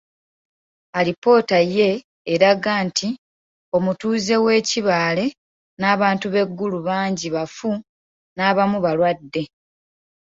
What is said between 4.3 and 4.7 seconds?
w'e